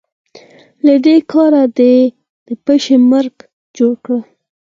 [0.85, 1.95] له دې کاره دې
[2.47, 3.35] د پيشي مرګ
[3.77, 4.17] جوړ کړ.